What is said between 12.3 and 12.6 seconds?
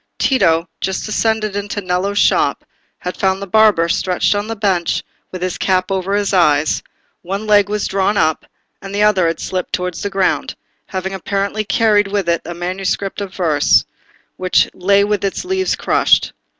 a